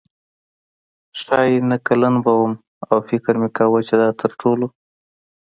ښايي 1.21 1.57
نهه 1.69 1.79
کلنه 1.87 2.19
به 2.25 2.33
وم 2.39 2.53
او 2.89 2.97
فکر 3.09 3.33
مې 3.41 3.49
کاوه 3.57 3.79
چې 3.87 3.95
دا 4.01 4.09
تر 4.21 4.31
ټولو. 4.41 4.67